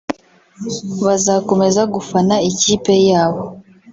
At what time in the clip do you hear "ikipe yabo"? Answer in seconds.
2.49-3.43